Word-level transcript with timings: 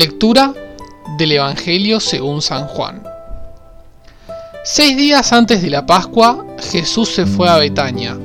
Lectura 0.00 0.54
del 1.18 1.32
Evangelio 1.32 2.00
según 2.00 2.40
San 2.40 2.66
Juan. 2.68 3.02
Seis 4.64 4.96
días 4.96 5.30
antes 5.30 5.60
de 5.60 5.68
la 5.68 5.84
Pascua, 5.84 6.42
Jesús 6.70 7.10
se 7.10 7.26
fue 7.26 7.50
a 7.50 7.58
Betania, 7.58 8.18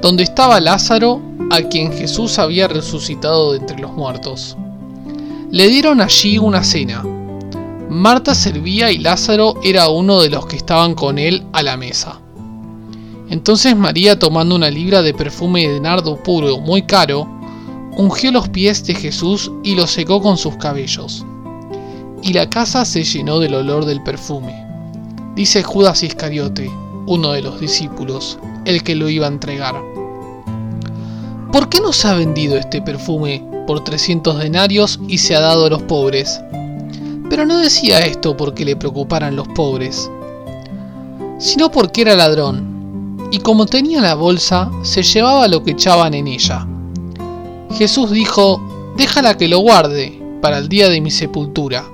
donde 0.00 0.24
estaba 0.24 0.58
Lázaro, 0.58 1.22
a 1.52 1.62
quien 1.62 1.92
Jesús 1.92 2.40
había 2.40 2.66
resucitado 2.66 3.52
de 3.52 3.58
entre 3.58 3.78
los 3.78 3.92
muertos. 3.92 4.56
Le 5.52 5.68
dieron 5.68 6.00
allí 6.00 6.38
una 6.38 6.64
cena. 6.64 7.04
Marta 7.88 8.34
servía 8.34 8.90
y 8.90 8.98
Lázaro 8.98 9.54
era 9.62 9.90
uno 9.90 10.22
de 10.22 10.28
los 10.28 10.46
que 10.46 10.56
estaban 10.56 10.96
con 10.96 11.20
él 11.20 11.44
a 11.52 11.62
la 11.62 11.76
mesa. 11.76 12.18
Entonces 13.30 13.76
María, 13.76 14.18
tomando 14.18 14.56
una 14.56 14.70
libra 14.70 15.02
de 15.02 15.14
perfume 15.14 15.68
de 15.68 15.78
nardo 15.78 16.20
puro 16.20 16.58
muy 16.58 16.82
caro, 16.82 17.28
ungió 17.96 18.32
los 18.32 18.48
pies 18.48 18.84
de 18.84 18.94
Jesús 18.94 19.50
y 19.62 19.74
los 19.74 19.90
secó 19.90 20.20
con 20.22 20.36
sus 20.36 20.56
cabellos. 20.56 21.24
Y 22.22 22.32
la 22.32 22.48
casa 22.48 22.84
se 22.84 23.04
llenó 23.04 23.38
del 23.38 23.54
olor 23.54 23.84
del 23.84 24.02
perfume. 24.02 24.66
Dice 25.34 25.62
Judas 25.62 26.02
Iscariote, 26.02 26.70
uno 27.06 27.32
de 27.32 27.42
los 27.42 27.60
discípulos, 27.60 28.38
el 28.64 28.82
que 28.82 28.94
lo 28.94 29.08
iba 29.08 29.26
a 29.26 29.30
entregar. 29.30 29.74
¿Por 31.52 31.68
qué 31.68 31.80
no 31.80 31.92
se 31.92 32.08
ha 32.08 32.14
vendido 32.14 32.56
este 32.56 32.80
perfume 32.80 33.44
por 33.66 33.84
300 33.84 34.38
denarios 34.38 35.00
y 35.08 35.18
se 35.18 35.34
ha 35.34 35.40
dado 35.40 35.66
a 35.66 35.70
los 35.70 35.82
pobres? 35.82 36.40
Pero 37.28 37.44
no 37.44 37.58
decía 37.58 38.00
esto 38.00 38.36
porque 38.36 38.64
le 38.64 38.76
preocuparan 38.76 39.36
los 39.36 39.48
pobres, 39.48 40.10
sino 41.38 41.70
porque 41.70 42.02
era 42.02 42.14
ladrón, 42.14 43.28
y 43.30 43.38
como 43.38 43.66
tenía 43.66 44.00
la 44.00 44.14
bolsa, 44.14 44.70
se 44.82 45.02
llevaba 45.02 45.48
lo 45.48 45.62
que 45.62 45.72
echaban 45.72 46.14
en 46.14 46.28
ella. 46.28 46.66
Jesús 47.72 48.10
dijo, 48.10 48.92
déjala 48.96 49.36
que 49.36 49.48
lo 49.48 49.58
guarde 49.60 50.20
para 50.40 50.58
el 50.58 50.68
día 50.68 50.88
de 50.88 51.00
mi 51.00 51.10
sepultura, 51.10 51.84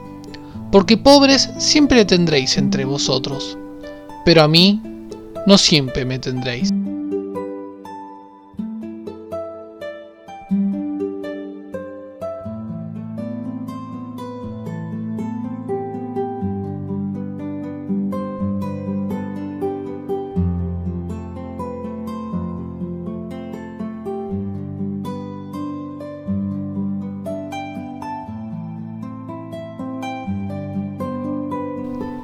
porque 0.73 0.97
pobres 0.97 1.51
siempre 1.59 2.05
tendréis 2.05 2.57
entre 2.57 2.85
vosotros, 2.85 3.57
pero 4.25 4.43
a 4.43 4.49
mí 4.49 4.81
no 5.47 5.57
siempre 5.57 6.05
me 6.05 6.19
tendréis. 6.19 6.71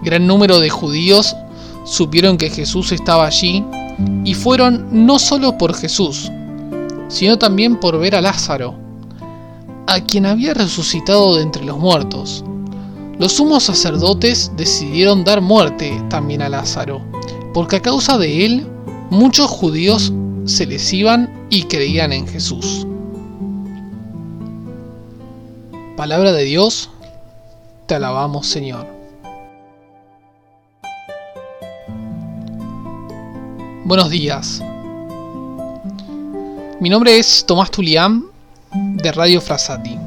Gran 0.04 0.26
número 0.26 0.60
de 0.60 0.68
judíos 0.68 1.34
supieron 1.84 2.36
que 2.36 2.50
Jesús 2.50 2.92
estaba 2.92 3.26
allí 3.26 3.64
y 4.24 4.34
fueron 4.34 5.06
no 5.06 5.18
solo 5.18 5.56
por 5.56 5.74
Jesús, 5.74 6.30
sino 7.08 7.38
también 7.38 7.76
por 7.80 7.98
ver 7.98 8.14
a 8.14 8.20
Lázaro, 8.20 8.74
a 9.86 10.00
quien 10.00 10.26
había 10.26 10.54
resucitado 10.54 11.36
de 11.36 11.42
entre 11.42 11.64
los 11.64 11.78
muertos. 11.78 12.44
Los 13.18 13.32
sumos 13.32 13.62
sacerdotes 13.64 14.52
decidieron 14.56 15.24
dar 15.24 15.40
muerte 15.40 16.02
también 16.10 16.42
a 16.42 16.48
Lázaro, 16.48 17.00
porque 17.52 17.76
a 17.76 17.82
causa 17.82 18.18
de 18.18 18.44
él 18.44 18.66
muchos 19.10 19.48
judíos 19.48 20.12
se 20.44 20.66
les 20.66 20.92
iban 20.92 21.46
y 21.48 21.62
creían 21.64 22.12
en 22.12 22.26
Jesús. 22.26 22.86
Palabra 25.96 26.32
de 26.32 26.42
Dios, 26.42 26.90
te 27.86 27.94
alabamos 27.94 28.46
Señor. 28.48 28.93
Buenos 33.86 34.08
días. 34.08 34.62
Mi 36.80 36.88
nombre 36.88 37.18
es 37.18 37.44
Tomás 37.44 37.70
Tulián 37.70 38.24
de 38.72 39.12
Radio 39.12 39.42
Frasati. 39.42 39.98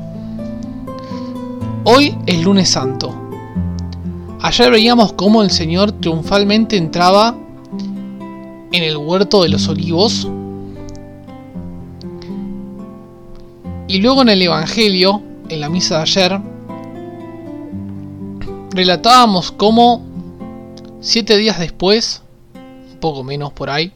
Hoy 1.83 2.17
es 2.25 2.41
lunes 2.43 2.69
santo. 2.69 3.13
Ayer 4.41 4.71
veíamos 4.71 5.13
cómo 5.13 5.43
el 5.43 5.51
Señor 5.51 5.91
triunfalmente 5.91 6.75
entraba 6.75 7.37
en 8.71 8.83
el 8.83 8.97
huerto 8.97 9.43
de 9.43 9.49
los 9.49 9.67
olivos. 9.67 10.27
Y 13.87 13.99
luego 13.99 14.23
en 14.23 14.29
el 14.29 14.41
Evangelio, 14.41 15.21
en 15.49 15.61
la 15.61 15.69
misa 15.69 15.97
de 15.97 16.01
ayer, 16.01 16.41
relatábamos 18.71 19.51
cómo 19.51 20.03
siete 20.99 21.37
días 21.37 21.59
después 21.59 22.23
poco 22.99 23.23
menos 23.23 23.53
por 23.53 23.69
ahí. 23.69 23.91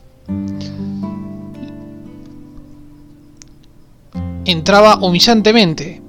Entraba 4.45 4.97
humillantemente 4.97 6.01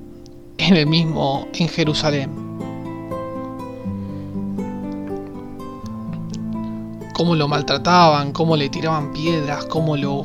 en 0.59 0.77
el 0.77 0.87
mismo 0.87 1.49
en 1.55 1.69
Jerusalén. 1.69 2.31
Cómo 7.15 7.37
lo 7.37 7.47
maltrataban, 7.47 8.33
cómo 8.33 8.57
le 8.57 8.69
tiraban 8.69 9.13
piedras, 9.13 9.67
cómo 9.67 9.97
lo, 9.97 10.25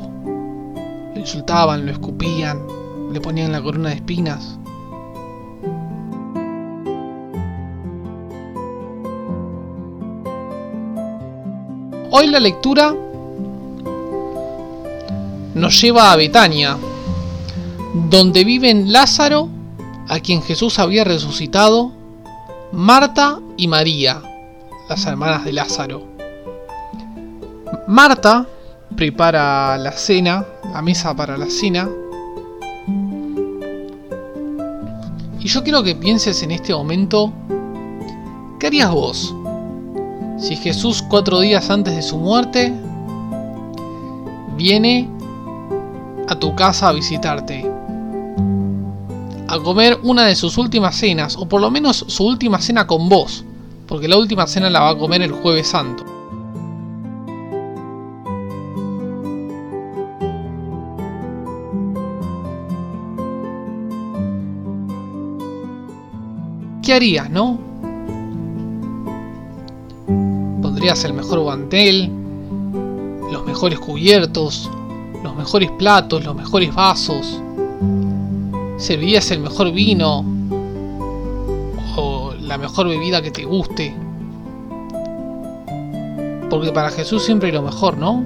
lo 1.14 1.20
insultaban, 1.20 1.86
lo 1.86 1.92
escupían, 1.92 2.66
le 3.12 3.20
ponían 3.20 3.52
la 3.52 3.62
corona 3.62 3.90
de 3.90 3.96
espinas. 3.96 4.57
Hoy 12.10 12.28
la 12.28 12.40
lectura 12.40 12.94
nos 15.54 15.80
lleva 15.82 16.10
a 16.10 16.16
Betania, 16.16 16.78
donde 18.08 18.44
viven 18.44 18.90
Lázaro, 18.90 19.50
a 20.08 20.18
quien 20.20 20.40
Jesús 20.40 20.78
había 20.78 21.04
resucitado, 21.04 21.92
Marta 22.72 23.40
y 23.58 23.68
María, 23.68 24.22
las 24.88 25.04
hermanas 25.04 25.44
de 25.44 25.52
Lázaro. 25.52 26.02
Marta 27.86 28.46
prepara 28.96 29.76
la 29.76 29.92
cena, 29.92 30.46
la 30.72 30.80
mesa 30.80 31.14
para 31.14 31.36
la 31.36 31.50
cena. 31.50 31.90
Y 35.40 35.46
yo 35.46 35.62
quiero 35.62 35.82
que 35.82 35.94
pienses 35.94 36.42
en 36.42 36.52
este 36.52 36.72
momento, 36.72 37.34
¿qué 38.58 38.68
harías 38.68 38.90
vos? 38.90 39.34
Si 40.38 40.56
Jesús 40.56 41.02
cuatro 41.02 41.40
días 41.40 41.68
antes 41.68 41.96
de 41.96 42.02
su 42.02 42.16
muerte 42.16 42.72
viene 44.56 45.08
a 46.28 46.38
tu 46.38 46.54
casa 46.54 46.88
a 46.88 46.92
visitarte, 46.92 47.68
a 49.48 49.58
comer 49.58 49.98
una 50.02 50.26
de 50.26 50.36
sus 50.36 50.56
últimas 50.58 50.96
cenas, 50.96 51.36
o 51.36 51.48
por 51.48 51.60
lo 51.60 51.70
menos 51.70 52.04
su 52.08 52.24
última 52.24 52.60
cena 52.60 52.86
con 52.86 53.08
vos, 53.08 53.44
porque 53.86 54.08
la 54.08 54.16
última 54.16 54.46
cena 54.46 54.70
la 54.70 54.80
va 54.80 54.90
a 54.90 54.98
comer 54.98 55.22
el 55.22 55.32
jueves 55.32 55.68
santo. 55.68 56.04
¿Qué 66.82 66.94
harías, 66.94 67.28
no? 67.28 67.67
El 70.88 71.12
mejor 71.12 71.40
guantel, 71.40 72.10
los 73.30 73.44
mejores 73.44 73.78
cubiertos, 73.78 74.70
los 75.22 75.36
mejores 75.36 75.70
platos, 75.72 76.24
los 76.24 76.34
mejores 76.34 76.74
vasos, 76.74 77.42
servirías 78.78 79.30
el 79.30 79.40
mejor 79.40 79.70
vino 79.70 80.24
o 81.96 82.32
la 82.40 82.56
mejor 82.56 82.88
bebida 82.88 83.20
que 83.20 83.30
te 83.30 83.44
guste. 83.44 83.94
Porque 86.48 86.72
para 86.72 86.90
Jesús 86.90 87.22
siempre 87.22 87.52
lo 87.52 87.60
mejor, 87.60 87.98
¿no? 87.98 88.24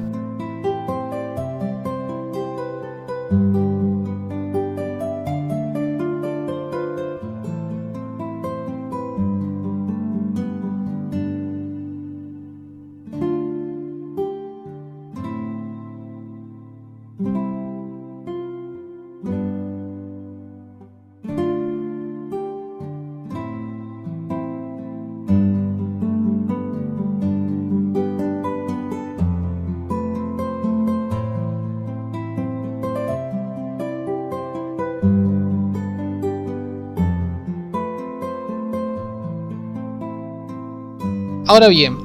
Ahora 41.52 41.68
bien, 41.68 41.98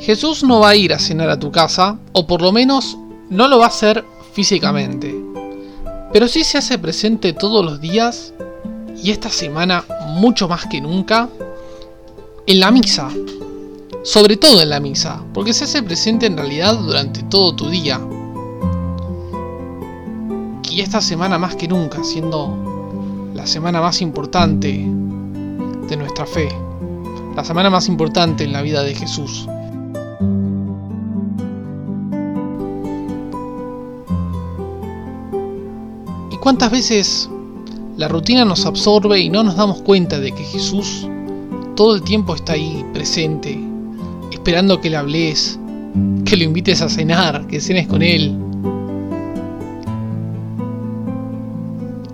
Jesús 0.00 0.42
no 0.42 0.58
va 0.58 0.70
a 0.70 0.74
ir 0.74 0.92
a 0.92 0.98
cenar 0.98 1.30
a 1.30 1.38
tu 1.38 1.52
casa, 1.52 2.00
o 2.10 2.26
por 2.26 2.42
lo 2.42 2.50
menos 2.50 2.98
no 3.30 3.46
lo 3.46 3.60
va 3.60 3.66
a 3.66 3.68
hacer 3.68 4.04
físicamente, 4.32 5.14
pero 6.12 6.26
sí 6.26 6.42
se 6.42 6.58
hace 6.58 6.80
presente 6.80 7.32
todos 7.32 7.64
los 7.64 7.80
días 7.80 8.34
y 9.00 9.12
esta 9.12 9.28
semana 9.30 9.84
mucho 10.16 10.48
más 10.48 10.66
que 10.66 10.80
nunca 10.80 11.28
en 12.44 12.58
la 12.58 12.72
misa, 12.72 13.08
sobre 14.02 14.36
todo 14.36 14.62
en 14.62 14.70
la 14.70 14.80
misa, 14.80 15.22
porque 15.32 15.54
se 15.54 15.62
hace 15.62 15.80
presente 15.84 16.26
en 16.26 16.36
realidad 16.36 16.74
durante 16.74 17.22
todo 17.22 17.54
tu 17.54 17.70
día. 17.70 18.00
Y 20.72 20.80
esta 20.80 21.00
semana 21.00 21.38
más 21.38 21.54
que 21.54 21.68
nunca, 21.68 22.02
siendo 22.02 23.30
la 23.32 23.46
semana 23.46 23.80
más 23.80 24.02
importante 24.02 24.70
de 24.70 25.96
nuestra 25.96 26.26
fe, 26.26 26.48
la 27.38 27.44
semana 27.44 27.70
más 27.70 27.86
importante 27.86 28.42
en 28.42 28.52
la 28.52 28.62
vida 28.62 28.82
de 28.82 28.96
Jesús. 28.96 29.46
¿Y 36.32 36.36
cuántas 36.38 36.72
veces 36.72 37.30
la 37.96 38.08
rutina 38.08 38.44
nos 38.44 38.66
absorbe 38.66 39.20
y 39.20 39.30
no 39.30 39.44
nos 39.44 39.54
damos 39.54 39.82
cuenta 39.82 40.18
de 40.18 40.32
que 40.32 40.42
Jesús 40.42 41.06
todo 41.76 41.94
el 41.94 42.02
tiempo 42.02 42.34
está 42.34 42.54
ahí 42.54 42.84
presente, 42.92 43.56
esperando 44.32 44.80
que 44.80 44.90
le 44.90 44.96
hables, 44.96 45.60
que 46.24 46.36
lo 46.36 46.42
invites 46.42 46.82
a 46.82 46.88
cenar, 46.88 47.46
que 47.46 47.60
cenes 47.60 47.86
con 47.86 48.02
él. 48.02 48.36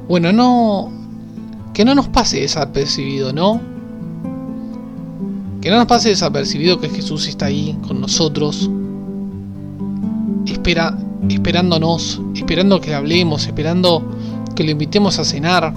Bueno, 0.07 0.35
no. 0.35 0.93
Que 1.73 1.87
no 1.87 1.95
nos 1.95 2.09
pase 2.09 2.41
desapercibido, 2.41 3.33
¿no? 3.33 3.74
Que 5.65 5.71
no 5.71 5.77
nos 5.77 5.87
pase 5.87 6.11
desapercibido 6.11 6.79
que 6.79 6.91
Jesús 6.91 7.27
está 7.27 7.47
ahí 7.47 7.75
con 7.89 7.99
nosotros, 7.99 8.71
espera, 10.45 10.95
esperándonos, 11.27 12.21
esperando 12.35 12.83
que 12.83 12.91
le 12.91 12.97
hablemos, 12.97 13.47
esperando 13.47 14.05
que 14.55 14.63
lo 14.63 14.73
invitemos 14.73 15.19
a 15.19 15.25
cenar. 15.25 15.73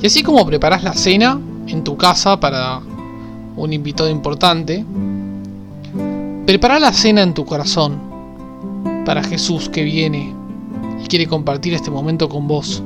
Y 0.00 0.06
así 0.06 0.22
como 0.22 0.46
preparas 0.46 0.84
la 0.84 0.92
cena 0.92 1.40
en 1.66 1.82
tu 1.82 1.96
casa 1.96 2.38
para 2.38 2.80
un 3.56 3.72
invitado 3.72 4.08
importante, 4.08 4.84
prepara 6.46 6.78
la 6.78 6.92
cena 6.92 7.22
en 7.22 7.34
tu 7.34 7.44
corazón 7.44 7.98
para 9.04 9.24
Jesús 9.24 9.68
que 9.68 9.82
viene 9.82 10.32
y 11.02 11.08
quiere 11.08 11.26
compartir 11.26 11.74
este 11.74 11.90
momento 11.90 12.28
con 12.28 12.46
vos. 12.46 12.84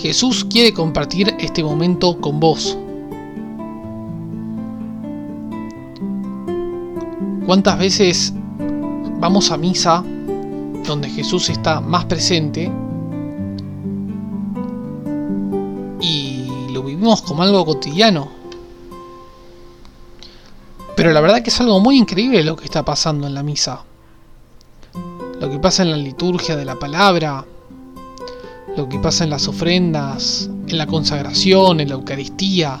Jesús 0.00 0.44
quiere 0.44 0.72
compartir 0.72 1.34
este 1.40 1.64
momento 1.64 2.20
con 2.20 2.38
vos. 2.38 2.78
¿Cuántas 7.46 7.78
veces 7.80 8.32
vamos 9.18 9.50
a 9.50 9.56
misa 9.56 10.04
donde 10.86 11.08
Jesús 11.10 11.50
está 11.50 11.80
más 11.80 12.04
presente 12.04 12.70
y 16.00 16.68
lo 16.70 16.84
vivimos 16.84 17.20
como 17.22 17.42
algo 17.42 17.64
cotidiano? 17.64 18.28
Pero 20.94 21.12
la 21.12 21.20
verdad 21.20 21.42
que 21.42 21.50
es 21.50 21.60
algo 21.60 21.80
muy 21.80 21.98
increíble 21.98 22.44
lo 22.44 22.54
que 22.54 22.66
está 22.66 22.84
pasando 22.84 23.26
en 23.26 23.34
la 23.34 23.42
misa. 23.42 23.82
Lo 25.40 25.50
que 25.50 25.58
pasa 25.58 25.82
en 25.82 25.90
la 25.90 25.96
liturgia 25.96 26.54
de 26.54 26.64
la 26.64 26.78
palabra, 26.78 27.44
lo 28.78 28.88
que 28.88 29.00
pasa 29.00 29.24
en 29.24 29.30
las 29.30 29.48
ofrendas, 29.48 30.48
en 30.68 30.78
la 30.78 30.86
consagración, 30.86 31.80
en 31.80 31.88
la 31.88 31.96
Eucaristía. 31.96 32.78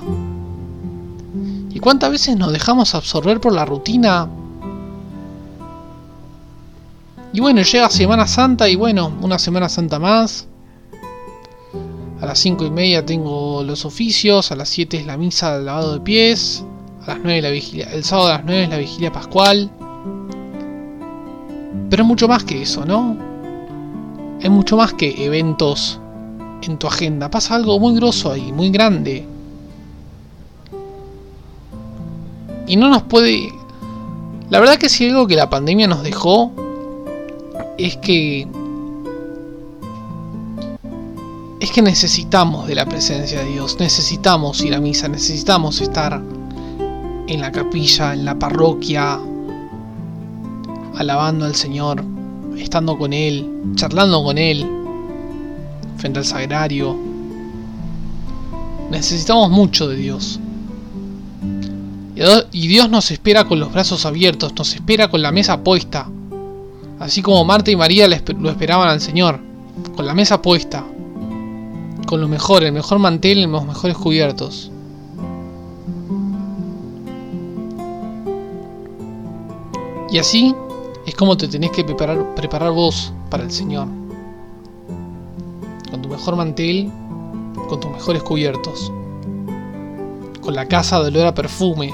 ¿Y 1.70 1.80
cuántas 1.80 2.12
veces 2.12 2.36
nos 2.36 2.52
dejamos 2.52 2.94
absorber 2.94 3.40
por 3.40 3.52
la 3.52 3.64
rutina? 3.64 4.28
Y 7.32 7.40
bueno, 7.40 7.62
llega 7.62 7.90
Semana 7.90 8.28
Santa 8.28 8.68
y 8.68 8.76
bueno, 8.76 9.12
una 9.22 9.40
Semana 9.40 9.68
Santa 9.68 9.98
más. 9.98 10.46
A 12.20 12.26
las 12.26 12.38
5 12.38 12.66
y 12.66 12.70
media 12.70 13.04
tengo 13.04 13.64
los 13.64 13.84
oficios, 13.84 14.52
a 14.52 14.56
las 14.56 14.68
7 14.68 14.98
es 14.98 15.06
la 15.06 15.16
misa 15.16 15.56
del 15.56 15.66
lavado 15.66 15.94
de 15.94 16.00
pies, 16.00 16.64
a 17.02 17.08
las 17.08 17.18
9 17.24 17.42
la 17.42 17.50
vigilia, 17.50 17.92
el 17.92 18.04
sábado 18.04 18.28
a 18.28 18.32
las 18.34 18.44
9 18.44 18.62
es 18.62 18.70
la 18.70 18.78
vigilia 18.78 19.12
pascual. 19.12 19.68
Pero 21.90 22.02
es 22.04 22.06
mucho 22.06 22.28
más 22.28 22.44
que 22.44 22.62
eso, 22.62 22.84
¿no? 22.86 23.27
Es 24.40 24.50
mucho 24.50 24.76
más 24.76 24.94
que 24.94 25.24
eventos 25.24 26.00
en 26.62 26.78
tu 26.78 26.86
agenda. 26.86 27.30
Pasa 27.30 27.54
algo 27.54 27.78
muy 27.78 27.94
grosso 27.94 28.32
ahí, 28.32 28.52
muy 28.52 28.70
grande. 28.70 29.26
Y 32.66 32.76
no 32.76 32.88
nos 32.88 33.02
puede... 33.02 33.52
La 34.50 34.60
verdad 34.60 34.76
que 34.76 34.88
si 34.88 35.08
algo 35.08 35.26
que 35.26 35.36
la 35.36 35.50
pandemia 35.50 35.86
nos 35.86 36.02
dejó 36.02 36.52
es 37.76 37.96
que... 37.96 38.46
Es 41.60 41.72
que 41.72 41.82
necesitamos 41.82 42.68
de 42.68 42.76
la 42.76 42.86
presencia 42.86 43.40
de 43.40 43.50
Dios, 43.50 43.78
necesitamos 43.80 44.62
ir 44.62 44.74
a 44.74 44.80
misa, 44.80 45.08
necesitamos 45.08 45.80
estar 45.80 46.22
en 47.26 47.40
la 47.40 47.50
capilla, 47.50 48.14
en 48.14 48.24
la 48.24 48.38
parroquia, 48.38 49.18
alabando 50.96 51.46
al 51.46 51.56
Señor, 51.56 52.04
estando 52.60 52.98
con 52.98 53.12
Él, 53.12 53.48
charlando 53.74 54.22
con 54.22 54.38
Él, 54.38 54.66
frente 55.96 56.18
al 56.18 56.24
sagrario. 56.24 56.96
Necesitamos 58.90 59.50
mucho 59.50 59.88
de 59.88 59.96
Dios. 59.96 60.40
Y 62.52 62.66
Dios 62.66 62.90
nos 62.90 63.10
espera 63.10 63.44
con 63.44 63.60
los 63.60 63.72
brazos 63.72 64.04
abiertos, 64.04 64.52
nos 64.56 64.74
espera 64.74 65.08
con 65.08 65.22
la 65.22 65.30
mesa 65.30 65.62
puesta. 65.62 66.08
Así 66.98 67.22
como 67.22 67.44
Marta 67.44 67.70
y 67.70 67.76
María 67.76 68.08
lo 68.08 68.50
esperaban 68.50 68.88
al 68.88 69.00
Señor, 69.00 69.38
con 69.94 70.04
la 70.04 70.14
mesa 70.14 70.42
puesta. 70.42 70.84
Con 72.06 72.20
lo 72.20 72.26
mejor, 72.26 72.64
el 72.64 72.72
mejor 72.72 72.98
mantel 72.98 73.42
los 73.42 73.66
mejores 73.66 73.96
cubiertos. 73.96 74.72
Y 80.10 80.18
así 80.18 80.54
es 81.18 81.20
como 81.20 81.36
te 81.36 81.48
tenés 81.48 81.72
que 81.72 81.82
preparar, 81.82 82.32
preparar 82.36 82.70
vos 82.70 83.12
para 83.28 83.42
el 83.42 83.50
Señor. 83.50 83.88
Con 85.90 86.00
tu 86.00 86.08
mejor 86.08 86.36
mantel, 86.36 86.92
con 87.68 87.80
tus 87.80 87.90
mejores 87.90 88.22
cubiertos. 88.22 88.92
Con 90.40 90.54
la 90.54 90.66
casa 90.66 91.00
de 91.00 91.08
olor 91.08 91.26
a 91.26 91.34
perfume, 91.34 91.92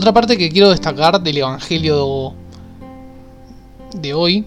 Otra 0.00 0.14
parte 0.14 0.38
que 0.38 0.48
quiero 0.48 0.70
destacar 0.70 1.20
del 1.20 1.36
Evangelio 1.36 2.32
de 3.94 4.14
hoy 4.14 4.46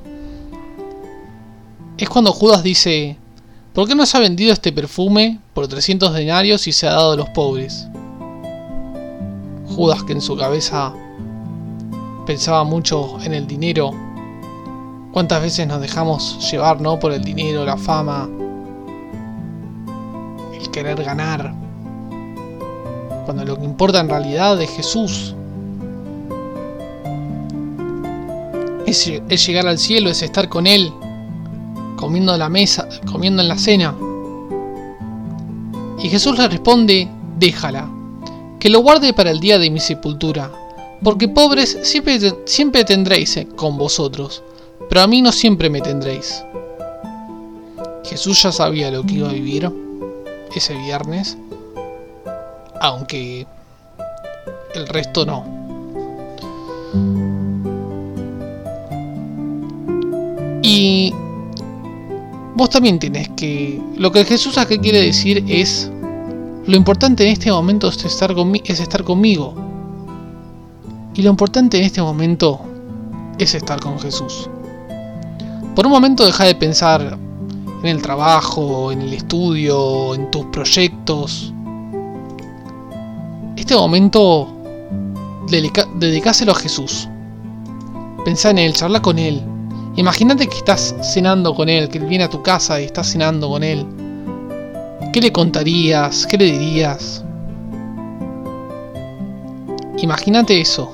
es 1.95 2.09
cuando 2.09 2.31
Judas 2.31 2.63
dice, 2.63 3.19
¿por 3.71 3.87
qué 3.87 3.93
no 3.93 4.07
se 4.07 4.17
ha 4.17 4.19
vendido 4.19 4.51
este 4.51 4.71
perfume 4.71 5.39
por 5.53 5.67
300 5.67 6.11
denarios 6.11 6.65
y 6.65 6.71
se 6.71 6.87
ha 6.87 6.93
dado 6.93 7.11
a 7.11 7.17
los 7.17 7.29
pobres? 7.29 7.87
Judas 9.75 10.01
que 10.01 10.13
en 10.13 10.21
su 10.21 10.35
cabeza 10.35 10.91
pensaba 12.25 12.63
mucho 12.63 13.19
en 13.21 13.35
el 13.35 13.45
dinero. 13.45 13.91
¿Cuántas 15.11 15.39
veces 15.39 15.67
nos 15.67 15.81
dejamos 15.81 16.51
llevar 16.51 16.81
¿no? 16.81 16.97
por 16.97 17.11
el 17.11 17.23
dinero, 17.23 17.63
la 17.63 17.77
fama, 17.77 18.27
el 20.59 20.71
querer 20.71 21.03
ganar? 21.03 21.53
Cuando 23.25 23.45
lo 23.45 23.55
que 23.55 23.65
importa 23.65 23.99
en 23.99 24.09
realidad 24.09 24.59
es 24.59 24.71
Jesús, 24.71 25.35
es, 28.93 29.47
llegar 29.47 29.67
al 29.67 29.79
cielo, 29.79 30.09
es 30.09 30.21
estar 30.21 30.47
con 30.47 30.67
Él, 30.67 30.93
comiendo 31.97 32.33
en 32.33 32.39
la 32.39 32.49
mesa, 32.49 32.87
comiendo 33.11 33.41
en 33.41 33.47
la 33.47 33.57
cena. 33.57 33.95
Y 36.01 36.09
Jesús 36.09 36.37
le 36.37 36.47
responde, 36.47 37.09
déjala, 37.37 37.89
que 38.59 38.69
lo 38.69 38.79
guarde 38.79 39.13
para 39.13 39.31
el 39.31 39.39
día 39.39 39.57
de 39.57 39.71
mi 39.71 39.79
sepultura, 39.79 40.51
porque 41.03 41.27
pobres 41.27 41.77
siempre, 41.81 42.19
siempre 42.45 42.85
tendréis 42.85 43.35
eh, 43.37 43.47
con 43.55 43.77
vosotros, 43.77 44.43
pero 44.89 45.01
a 45.01 45.07
mí 45.07 45.21
no 45.21 45.31
siempre 45.31 45.69
me 45.69 45.81
tendréis. 45.81 46.43
Jesús 48.03 48.43
ya 48.43 48.51
sabía 48.51 48.91
lo 48.91 49.03
que 49.03 49.15
iba 49.15 49.29
a 49.29 49.33
vivir 49.33 49.71
ese 50.55 50.75
viernes, 50.75 51.37
aunque 52.79 53.47
el 54.75 54.87
resto 54.87 55.25
no. 55.25 57.52
Y 60.63 61.13
vos 62.55 62.69
también 62.69 62.97
tienes 62.97 63.29
que... 63.35 63.79
Lo 63.97 64.11
que 64.11 64.23
Jesús 64.23 64.57
acá 64.57 64.77
quiere 64.79 65.01
decir 65.01 65.43
es, 65.47 65.91
lo 66.65 66.77
importante 66.77 67.25
en 67.25 67.33
este 67.33 67.51
momento 67.51 67.89
es 67.89 68.03
estar, 68.05 68.33
es 68.63 68.79
estar 68.79 69.03
conmigo. 69.03 69.53
Y 71.13 71.21
lo 71.21 71.29
importante 71.29 71.77
en 71.77 71.83
este 71.83 72.01
momento 72.01 72.61
es 73.37 73.53
estar 73.53 73.79
con 73.81 73.99
Jesús. 73.99 74.49
Por 75.75 75.85
un 75.85 75.91
momento 75.91 76.25
deja 76.25 76.45
de 76.45 76.55
pensar 76.55 77.17
en 77.81 77.89
el 77.89 78.01
trabajo, 78.01 78.91
en 78.93 79.01
el 79.01 79.13
estudio, 79.13 80.15
en 80.15 80.31
tus 80.31 80.45
proyectos. 80.45 81.53
Este 83.57 83.75
momento 83.75 84.47
dedicáselo 85.49 86.53
a 86.53 86.55
Jesús. 86.55 87.09
Pensá 88.23 88.51
en 88.51 88.59
él, 88.59 88.73
charla 88.73 89.01
con 89.01 89.19
él. 89.19 89.43
Imagínate 89.95 90.47
que 90.47 90.57
estás 90.57 90.95
cenando 91.01 91.53
con 91.53 91.69
él, 91.69 91.87
que 91.87 91.99
él 91.99 92.05
viene 92.05 92.23
a 92.23 92.29
tu 92.29 92.41
casa 92.41 92.81
y 92.81 92.85
estás 92.85 93.11
cenando 93.11 93.47
con 93.49 93.63
él. 93.63 93.85
¿Qué 95.13 95.21
le 95.21 95.31
contarías? 95.31 96.25
¿Qué 96.25 96.37
le 96.37 96.45
dirías? 96.45 97.23
Imagínate 99.97 100.59
eso. 100.59 100.91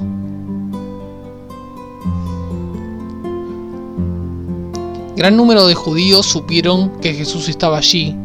Gran 5.16 5.36
número 5.36 5.66
de 5.66 5.76
judíos 5.76 6.26
supieron 6.26 6.90
que 7.02 7.14
Jesús 7.14 7.50
estaba 7.50 7.78
allí, 7.78 8.16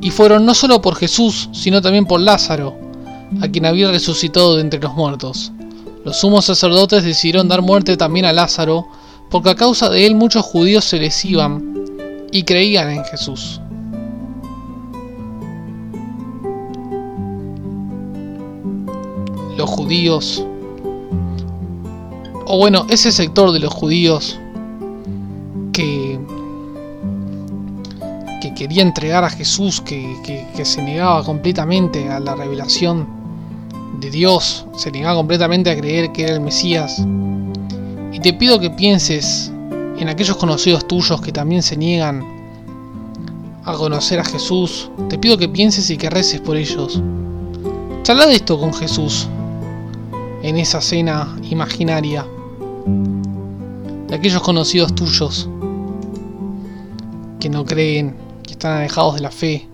y 0.00 0.10
fueron 0.10 0.44
no 0.44 0.54
solo 0.54 0.80
por 0.80 0.96
Jesús, 0.96 1.48
sino 1.52 1.80
también 1.80 2.06
por 2.06 2.20
Lázaro, 2.20 2.74
a 3.40 3.48
quien 3.48 3.66
había 3.66 3.90
resucitado 3.90 4.56
de 4.56 4.62
entre 4.62 4.80
los 4.80 4.94
muertos. 4.94 5.52
Los 6.04 6.18
sumos 6.18 6.44
sacerdotes 6.44 7.02
decidieron 7.02 7.48
dar 7.48 7.62
muerte 7.62 7.96
también 7.96 8.26
a 8.26 8.32
Lázaro, 8.32 8.86
porque 9.30 9.50
a 9.50 9.54
causa 9.54 9.88
de 9.90 10.06
él 10.06 10.14
muchos 10.14 10.44
judíos 10.44 10.84
se 10.84 10.98
les 10.98 11.24
iban 11.24 11.74
y 12.32 12.42
creían 12.42 12.90
en 12.90 13.04
Jesús. 13.04 13.60
Los 19.56 19.70
judíos, 19.70 20.44
o 22.44 22.58
bueno, 22.58 22.86
ese 22.90 23.10
sector 23.10 23.52
de 23.52 23.60
los 23.60 23.72
judíos 23.72 24.38
que 25.72 26.20
que 28.40 28.54
quería 28.54 28.82
entregar 28.82 29.24
a 29.24 29.30
Jesús, 29.30 29.80
que, 29.80 30.14
se 30.62 30.82
negaba 30.82 31.24
completamente 31.24 32.08
a 32.08 32.20
la 32.20 32.34
revelación 32.34 33.06
de 34.00 34.10
Dios, 34.10 34.66
se 34.76 34.90
negaba 34.90 35.16
completamente 35.16 35.70
a 35.70 35.76
creer 35.76 36.12
que 36.12 36.24
era 36.24 36.34
el 36.34 36.40
Mesías. 36.40 37.04
Te 38.26 38.32
pido 38.32 38.58
que 38.58 38.70
pienses 38.70 39.52
en 40.00 40.08
aquellos 40.08 40.36
conocidos 40.36 40.88
tuyos 40.88 41.20
que 41.20 41.30
también 41.30 41.62
se 41.62 41.76
niegan 41.76 42.24
a 43.64 43.72
conocer 43.74 44.18
a 44.18 44.24
Jesús. 44.24 44.90
Te 45.08 45.16
pido 45.16 45.38
que 45.38 45.48
pienses 45.48 45.90
y 45.90 45.96
que 45.96 46.10
reces 46.10 46.40
por 46.40 46.56
ellos. 46.56 47.00
Charla 48.02 48.26
de 48.26 48.34
esto 48.34 48.58
con 48.58 48.74
Jesús 48.74 49.28
en 50.42 50.56
esa 50.56 50.80
cena 50.80 51.36
imaginaria 51.48 52.26
de 54.08 54.16
aquellos 54.16 54.42
conocidos 54.42 54.92
tuyos 54.96 55.48
que 57.38 57.48
no 57.48 57.64
creen 57.64 58.16
están 58.50 58.78
alejados 58.78 59.14
de 59.14 59.20
la 59.20 59.30
fe. 59.30 59.68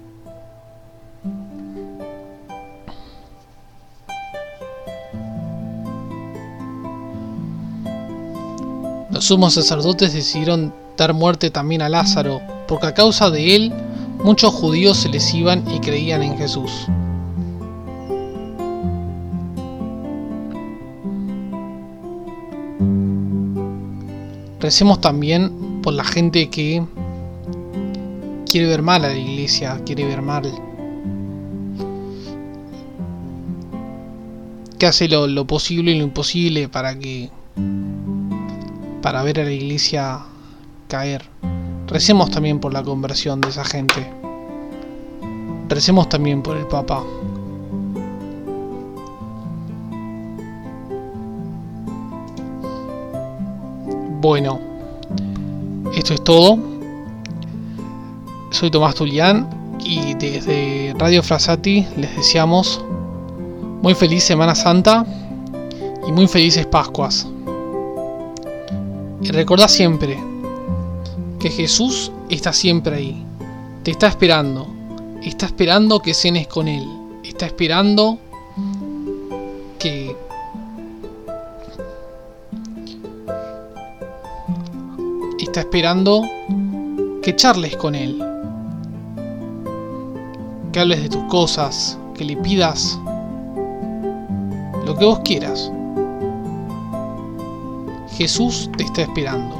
Sumos 9.32 9.54
sacerdotes 9.54 10.12
decidieron 10.12 10.74
dar 10.98 11.14
muerte 11.14 11.50
también 11.50 11.80
a 11.80 11.88
Lázaro, 11.88 12.42
porque 12.68 12.88
a 12.88 12.92
causa 12.92 13.30
de 13.30 13.56
él 13.56 13.72
muchos 14.22 14.52
judíos 14.52 14.98
se 14.98 15.08
les 15.08 15.32
iban 15.32 15.64
y 15.74 15.80
creían 15.80 16.22
en 16.22 16.36
Jesús. 16.36 16.70
Recemos 24.60 25.00
también 25.00 25.80
por 25.80 25.94
la 25.94 26.04
gente 26.04 26.50
que 26.50 26.84
quiere 28.44 28.66
ver 28.66 28.82
mal 28.82 29.02
a 29.06 29.08
la 29.08 29.16
iglesia, 29.16 29.80
quiere 29.86 30.04
ver 30.04 30.20
mal. 30.20 30.42
Que 34.78 34.84
hace 34.84 35.08
lo, 35.08 35.46
posible 35.46 35.92
y 35.92 35.96
lo 35.96 36.04
imposible 36.04 36.68
para 36.68 36.98
que. 36.98 37.30
Para 39.02 39.22
ver 39.22 39.40
a 39.40 39.44
la 39.44 39.50
iglesia 39.50 40.20
caer. 40.88 41.24
Recemos 41.88 42.30
también 42.30 42.60
por 42.60 42.72
la 42.72 42.82
conversión 42.82 43.40
de 43.40 43.50
esa 43.50 43.64
gente. 43.64 44.10
Recemos 45.68 46.08
también 46.08 46.42
por 46.42 46.56
el 46.56 46.66
Papa. 46.66 47.02
Bueno, 54.20 54.60
esto 55.94 56.14
es 56.14 56.22
todo 56.22 56.72
soy 58.52 58.70
Tomás 58.70 58.94
Tulián 58.94 59.48
y 59.80 60.14
desde 60.14 60.94
Radio 60.98 61.22
Frasati 61.22 61.86
les 61.96 62.14
deseamos 62.14 62.84
muy 63.80 63.94
feliz 63.94 64.24
Semana 64.24 64.54
Santa 64.54 65.06
y 66.06 66.12
muy 66.12 66.28
felices 66.28 66.66
Pascuas. 66.66 67.26
Recordá 69.30 69.68
siempre 69.68 70.18
que 71.38 71.50
Jesús 71.50 72.12
está 72.28 72.52
siempre 72.52 72.96
ahí, 72.96 73.24
te 73.82 73.92
está 73.92 74.08
esperando, 74.08 74.66
está 75.22 75.46
esperando 75.46 76.00
que 76.00 76.14
cenes 76.14 76.48
con 76.48 76.68
Él, 76.68 76.86
está 77.24 77.46
esperando 77.46 78.18
que 79.78 80.16
está 85.38 85.60
esperando 85.60 86.22
que 87.22 87.36
charles 87.36 87.76
con 87.76 87.94
Él 87.94 88.22
que 90.72 90.80
hables 90.80 91.02
de 91.02 91.08
tus 91.10 91.22
cosas, 91.24 91.98
que 92.14 92.24
le 92.24 92.36
pidas 92.38 92.98
lo 94.86 94.96
que 94.96 95.04
vos 95.04 95.20
quieras. 95.20 95.70
Jesús 98.22 98.70
te 98.76 98.84
está 98.84 99.02
esperando. 99.02 99.56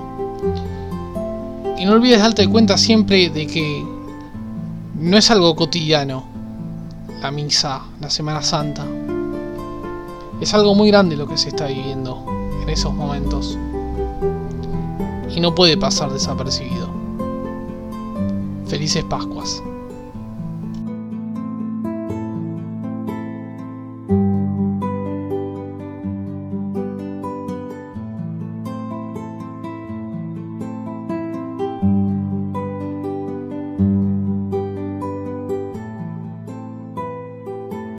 Y 1.77 1.85
no 1.85 1.95
olvides 1.95 2.21
darte 2.21 2.49
cuenta 2.49 2.79
siempre 2.79 3.29
de 3.29 3.49
que 3.49 3.85
no 5.01 5.17
es 5.17 5.33
algo 5.33 5.57
cotidiano 5.57 6.23
la 7.21 7.33
misa, 7.33 7.83
la 8.01 8.09
Semana 8.09 8.41
Santa. 8.41 8.87
Es 10.41 10.55
algo 10.55 10.77
muy 10.77 10.89
grande 10.89 11.17
lo 11.17 11.27
que 11.27 11.37
se 11.37 11.49
está 11.49 11.67
viviendo 11.67 12.25
en 12.63 12.69
esos 12.69 12.95
momentos. 12.95 13.59
Y 15.35 15.41
no 15.41 15.57
puede 15.57 15.77
pasar 15.77 16.13
desapercibido. 16.13 16.89
Felices 18.69 19.03
Pascuas. 19.03 19.61